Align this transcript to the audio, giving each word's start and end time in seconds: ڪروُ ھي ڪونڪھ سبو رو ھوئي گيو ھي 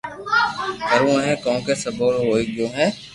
ڪروُ 0.89 1.11
ھي 1.25 1.33
ڪونڪھ 1.43 1.69
سبو 1.83 2.05
رو 2.13 2.21
ھوئي 2.27 2.43
گيو 2.53 2.67
ھي 2.77 2.87